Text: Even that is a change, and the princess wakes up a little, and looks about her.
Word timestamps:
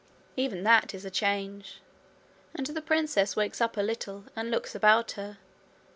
Even 0.35 0.63
that 0.63 0.95
is 0.95 1.05
a 1.05 1.11
change, 1.11 1.79
and 2.55 2.65
the 2.65 2.81
princess 2.81 3.35
wakes 3.35 3.61
up 3.61 3.77
a 3.77 3.81
little, 3.81 4.23
and 4.35 4.49
looks 4.49 4.73
about 4.73 5.11
her. 5.11 5.37